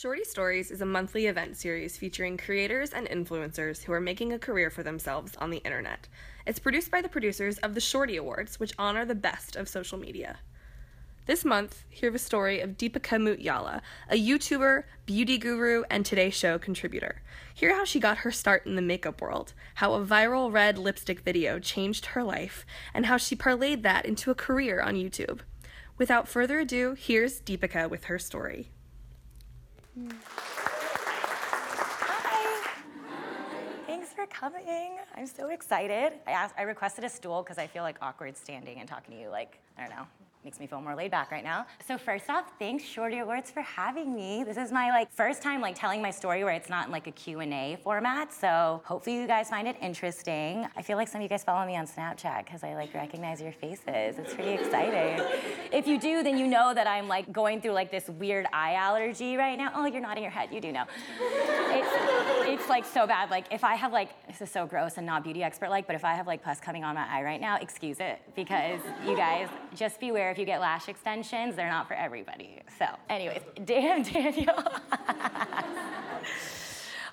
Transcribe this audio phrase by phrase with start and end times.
[0.00, 4.38] Shorty Stories is a monthly event series featuring creators and influencers who are making a
[4.38, 6.08] career for themselves on the internet.
[6.46, 9.98] It's produced by the producers of the Shorty Awards, which honor the best of social
[9.98, 10.38] media.
[11.26, 16.58] This month, hear the story of Deepica Mutyala, a YouTuber, beauty guru, and Today Show
[16.58, 17.20] contributor.
[17.54, 21.20] Hear how she got her start in the makeup world, how a viral red lipstick
[21.20, 22.64] video changed her life,
[22.94, 25.40] and how she parlayed that into a career on YouTube.
[25.98, 28.70] Without further ado, here's Deepica with her story.
[32.02, 32.66] Hi.
[33.86, 34.98] Thanks for coming.
[35.16, 36.12] I'm so excited.
[36.26, 39.20] I asked, I requested a stool because I feel like awkward standing and talking to
[39.20, 39.28] you.
[39.30, 40.06] Like I don't know,
[40.44, 41.66] makes me feel more laid back right now.
[41.86, 44.42] So first off, thanks Shorty Awards for having me.
[44.42, 47.06] This is my like first time like telling my story where it's not in like
[47.06, 48.32] a Q&A format.
[48.32, 50.66] So hopefully you guys find it interesting.
[50.76, 53.40] I feel like some of you guys follow me on Snapchat because I like recognize
[53.42, 54.18] your faces.
[54.18, 55.22] It's pretty exciting.
[55.72, 58.74] if you do, then you know that I'm like going through like this weird eye
[58.74, 59.72] allergy right now.
[59.74, 60.48] Oh, you're nodding your head.
[60.52, 60.84] You do know.
[61.20, 63.30] It's, it's like so bad.
[63.30, 65.96] Like if I have like this is so gross and not beauty expert like, but
[65.96, 69.14] if I have like pus coming on my eye right now, excuse it because you
[69.14, 72.60] guys just beware if you get lash extensions, they're not for everybody.
[72.78, 74.56] So, anyways, damn, Daniel.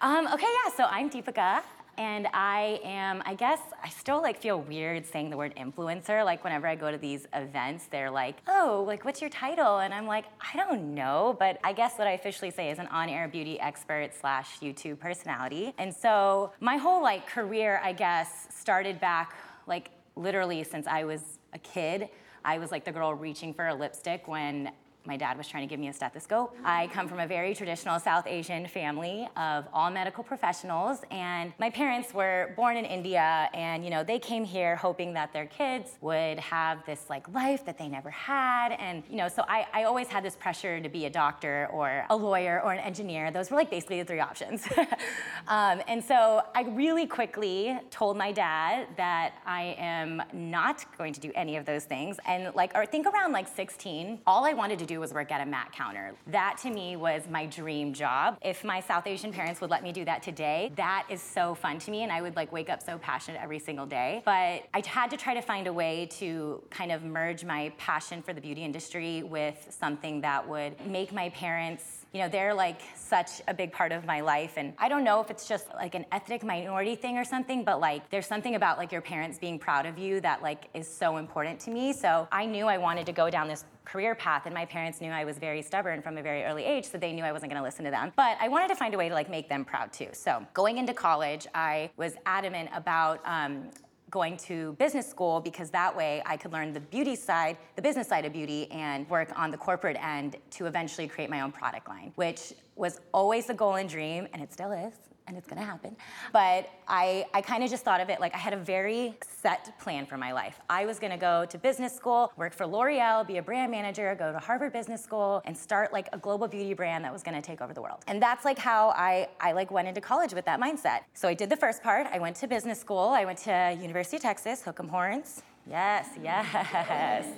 [0.00, 1.62] um, okay, yeah, so I'm Deepica.
[1.96, 6.24] And I am, I guess, I still like feel weird saying the word influencer.
[6.24, 9.78] Like whenever I go to these events, they're like, oh, like what's your title?
[9.78, 11.36] And I'm like, I don't know.
[11.38, 15.72] But I guess what I officially say is an on-air beauty expert slash YouTube personality.
[15.78, 21.38] And so my whole like career, I guess, started back like literally since I was
[21.52, 22.08] a kid.
[22.44, 24.70] I was like the girl reaching for a lipstick when
[25.06, 26.56] my dad was trying to give me a stethoscope.
[26.64, 31.70] I come from a very traditional South Asian family of all medical professionals, and my
[31.70, 35.98] parents were born in India, and you know they came here hoping that their kids
[36.00, 39.84] would have this like life that they never had, and you know so I, I
[39.84, 43.30] always had this pressure to be a doctor or a lawyer or an engineer.
[43.30, 44.66] Those were like basically the three options,
[45.48, 51.20] um, and so I really quickly told my dad that I am not going to
[51.20, 54.78] do any of those things, and like or think around like 16, all I wanted
[54.78, 56.14] to do do was work at a MAC counter.
[56.28, 58.38] That to me was my dream job.
[58.42, 61.78] If my South Asian parents would let me do that today, that is so fun
[61.80, 64.22] to me and I would like wake up so passionate every single day.
[64.24, 68.22] But I had to try to find a way to kind of merge my passion
[68.22, 72.80] for the beauty industry with something that would make my parents you know, they're like
[72.94, 74.52] such a big part of my life.
[74.56, 77.80] And I don't know if it's just like an ethnic minority thing or something, but
[77.80, 81.16] like there's something about like your parents being proud of you that like is so
[81.16, 81.92] important to me.
[81.92, 85.10] So I knew I wanted to go down this career path and my parents knew
[85.10, 87.60] I was very stubborn from a very early age so they knew I wasn't going
[87.60, 89.62] to listen to them but I wanted to find a way to like make them
[89.62, 93.68] proud too so going into college I was adamant about um,
[94.14, 98.06] going to business school because that way I could learn the beauty side, the business
[98.06, 101.88] side of beauty, and work on the corporate end to eventually create my own product
[101.88, 104.94] line, which was always the goal and dream, and it still is
[105.26, 105.96] and it's gonna happen.
[106.32, 109.78] But I, I kind of just thought of it like I had a very set
[109.78, 110.60] plan for my life.
[110.68, 114.32] I was gonna go to business school, work for L'Oreal, be a brand manager, go
[114.32, 117.60] to Harvard Business School, and start like a global beauty brand that was gonna take
[117.60, 118.02] over the world.
[118.06, 121.00] And that's like how I, I like went into college with that mindset.
[121.14, 122.06] So I did the first part.
[122.12, 123.08] I went to business school.
[123.08, 125.42] I went to University of Texas, Hook'em Horns.
[125.68, 127.26] Yes, yes.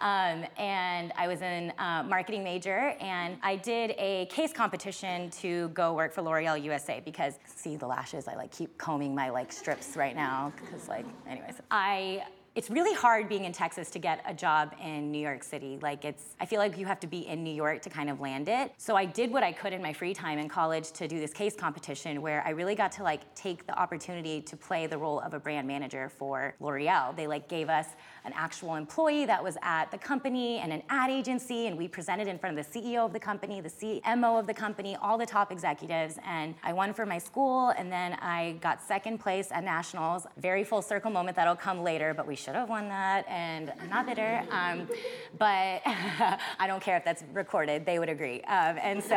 [0.00, 5.68] Um, and I was in uh, marketing major, and I did a case competition to
[5.70, 9.50] go work for L'Oreal USA because see the lashes, I like keep combing my like
[9.50, 12.22] strips right now because like, anyways, I
[12.58, 15.78] it's really hard being in Texas to get a job in New York City.
[15.80, 18.18] Like it's, I feel like you have to be in New York to kind of
[18.18, 18.72] land it.
[18.78, 21.32] So I did what I could in my free time in college to do this
[21.32, 25.20] case competition where I really got to like take the opportunity to play the role
[25.20, 27.14] of a brand manager for L'Oreal.
[27.14, 27.86] They like gave us
[28.24, 32.26] an actual employee that was at the company and an ad agency, and we presented
[32.26, 35.26] in front of the CEO of the company, the CMO of the company, all the
[35.26, 39.62] top executives, and I won for my school, and then I got second place at
[39.62, 40.26] nationals.
[40.38, 44.06] Very full circle moment that'll come later, but we have won that, and I'm not
[44.06, 44.42] bitter.
[44.50, 44.88] Um,
[45.38, 48.40] but I don't care if that's recorded; they would agree.
[48.42, 49.16] Um, and so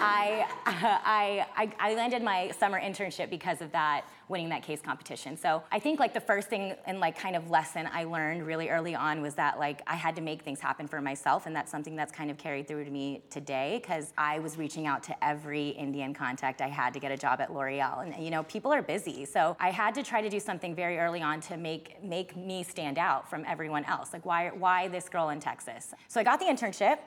[0.00, 5.36] I, I, I, I landed my summer internship because of that winning that case competition.
[5.36, 8.70] So I think like the first thing and like kind of lesson I learned really
[8.70, 11.70] early on was that like I had to make things happen for myself and that's
[11.70, 15.24] something that's kind of carried through to me today because I was reaching out to
[15.24, 18.72] every Indian contact I had to get a job at L'Oreal and you know people
[18.72, 19.24] are busy.
[19.24, 22.62] So I had to try to do something very early on to make make me
[22.62, 24.12] stand out from everyone else.
[24.12, 25.94] Like why why this girl in Texas?
[26.08, 26.98] So I got the internship,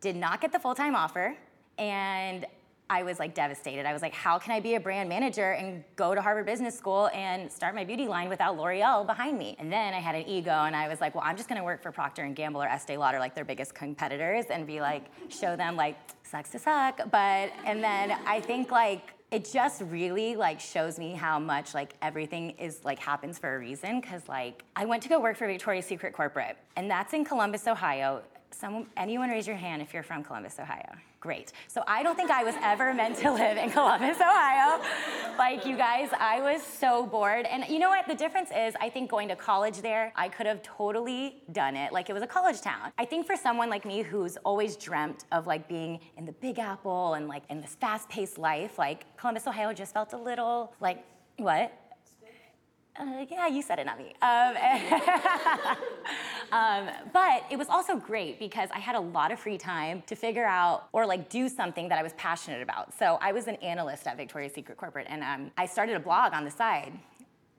[0.00, 1.36] did not get the full-time offer
[1.78, 2.46] and
[2.90, 3.86] I was like devastated.
[3.86, 6.76] I was like, how can I be a brand manager and go to Harvard Business
[6.76, 9.56] School and start my beauty line without L'Oreal behind me?
[9.58, 11.82] And then I had an ego and I was like, well, I'm just gonna work
[11.82, 15.56] for Procter and Gamble or Estee Lauder, like their biggest competitors, and be like, show
[15.56, 17.00] them like sucks to suck.
[17.10, 21.94] But and then I think like it just really like shows me how much like
[22.02, 25.48] everything is like happens for a reason because like i went to go work for
[25.48, 28.22] victoria's secret corporate and that's in columbus ohio
[28.54, 30.92] Someone, anyone raise your hand if you're from Columbus, Ohio.
[31.24, 31.52] Great.
[31.68, 34.78] So I don't think I was ever meant to live in Columbus, Ohio.
[35.38, 37.46] Like you guys, I was so bored.
[37.46, 38.06] And you know what?
[38.06, 41.94] The difference is, I think going to college there, I could have totally done it.
[41.94, 42.92] Like it was a college town.
[42.98, 46.58] I think for someone like me who's always dreamt of like being in the Big
[46.58, 51.06] Apple and like in this fast-paced life, like Columbus, Ohio just felt a little like
[51.38, 51.72] what?
[52.96, 54.14] Uh, yeah, you said it, not me.
[54.22, 54.56] Um,
[56.52, 60.14] um, but it was also great because I had a lot of free time to
[60.14, 62.96] figure out or like do something that I was passionate about.
[62.96, 66.34] So I was an analyst at Victoria's Secret Corporate, and um, I started a blog
[66.34, 66.92] on the side.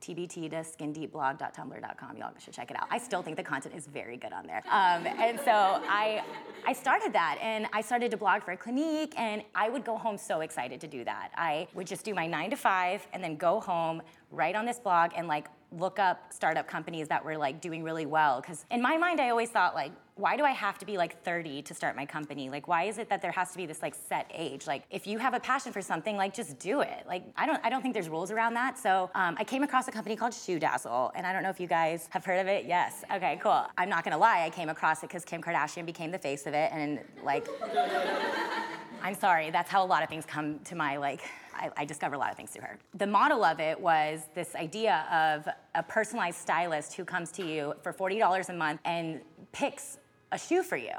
[0.06, 2.18] TBT to skindeepblog.tumblr.com.
[2.18, 2.88] Y'all should check it out.
[2.92, 4.62] I still think the content is very good on there.
[4.69, 6.24] Um, and so I,
[6.68, 9.98] I started that and I started to blog for a Clinique and I would go
[9.98, 11.31] home so excited to do that.
[11.36, 14.80] I would just do my nine to five and then go home, write on this
[14.80, 18.42] blog and like look up startup companies that were like doing really well.
[18.42, 21.22] Because in my mind, I always thought like, why do I have to be like
[21.24, 22.50] 30 to start my company?
[22.50, 24.66] Like, why is it that there has to be this like set age?
[24.66, 27.04] Like, if you have a passion for something, like just do it.
[27.06, 28.78] Like, I don't, I don't think there's rules around that.
[28.78, 31.68] So um, I came across a company called ShoeDazzle, and I don't know if you
[31.68, 32.66] guys have heard of it.
[32.66, 33.04] Yes.
[33.14, 33.38] Okay.
[33.42, 33.66] Cool.
[33.78, 36.54] I'm not gonna lie, I came across it because Kim Kardashian became the face of
[36.54, 37.46] it, and like,
[39.04, 39.52] I'm sorry.
[39.52, 41.22] That's how a lot of things come to my like
[41.54, 42.80] I, I discovered a lot of things through her.
[42.96, 47.74] The model of it was this idea of a personalized stylist who comes to you
[47.82, 49.22] for $40 a month and
[49.52, 49.98] picks
[50.31, 50.92] a shoe for you.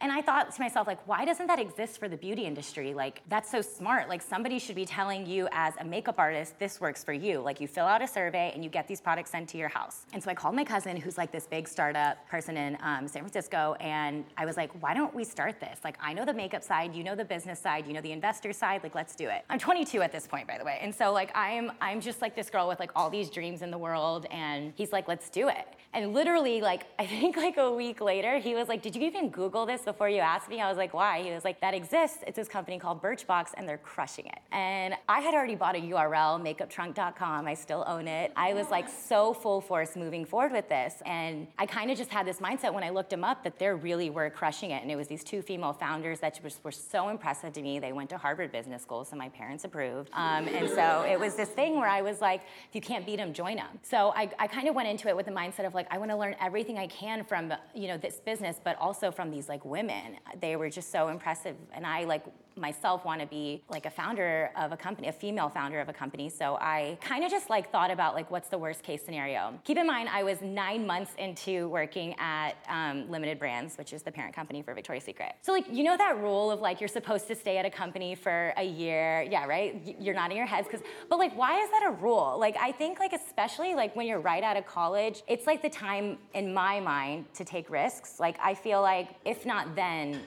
[0.00, 2.94] And I thought to myself, like, why doesn't that exist for the beauty industry?
[2.94, 4.08] Like, that's so smart.
[4.08, 7.40] Like, somebody should be telling you as a makeup artist, this works for you.
[7.40, 10.06] Like, you fill out a survey and you get these products sent to your house.
[10.12, 13.22] And so I called my cousin, who's like this big startup person in um, San
[13.22, 15.80] Francisco, and I was like, why don't we start this?
[15.84, 18.52] Like, I know the makeup side, you know the business side, you know the investor
[18.52, 18.82] side.
[18.82, 19.44] Like, let's do it.
[19.50, 22.34] I'm 22 at this point, by the way, and so like I'm I'm just like
[22.34, 25.48] this girl with like all these dreams in the world, and he's like, let's do
[25.48, 25.66] it.
[25.92, 29.28] And literally, like I think like a week later, he was like, did you even
[29.28, 30.60] Google this before you asked me?
[30.62, 31.22] I was like, why?
[31.22, 32.18] He was like, that exists.
[32.26, 34.38] It's this company called Birchbox, and they're crushing it.
[34.52, 37.46] And I had already bought a URL, makeuptrunk.com.
[37.46, 38.32] I still own it.
[38.36, 40.94] I was like so full force moving forward with this.
[41.04, 43.68] And I kind of just had this mindset when I looked them up that they
[43.68, 44.82] really were crushing it.
[44.82, 47.80] And it was these two female founders that just were so impressive to me.
[47.80, 50.10] They went to Harvard Business School, so my parents approved.
[50.12, 53.16] Um, and so it was this thing where I was like, if you can't beat
[53.16, 53.80] them, join them.
[53.82, 56.12] So I, I kind of went into it with the mindset of like, I want
[56.12, 59.64] to learn everything I can from you know this business, but also from these like
[59.64, 60.16] women.
[60.40, 62.24] They were just so impressive, and I like
[62.56, 65.92] myself want to be like a founder of a company, a female founder of a
[65.92, 66.28] company.
[66.28, 69.58] So I kind of just like thought about like what's the worst case scenario.
[69.64, 74.02] Keep in mind, I was nine months into working at um, Limited Brands, which is
[74.02, 75.34] the parent company for Victoria's Secret.
[75.42, 78.14] So like you know that rule of like you're supposed to stay at a company
[78.14, 79.96] for a year, yeah, right?
[79.98, 82.36] You're nodding your heads because, but like why is that a rule?
[82.38, 85.70] Like I think like especially like when you're right out of college, it's like the
[85.70, 88.20] time in my mind to take risks.
[88.20, 90.20] Like I feel like if not then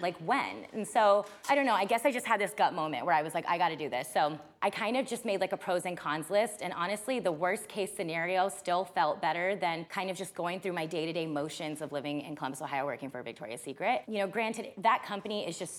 [0.00, 0.66] like when?
[0.72, 3.22] And so I don't know, I guess I just had this gut moment where I
[3.22, 4.08] was like, I gotta do this.
[4.12, 6.60] So I kind of just made like a pros and cons list.
[6.62, 10.72] And honestly, the worst case scenario still felt better than kind of just going through
[10.72, 14.02] my day to day motions of living in Columbus, Ohio, working for Victoria's Secret.
[14.08, 15.74] You know, granted, that company is just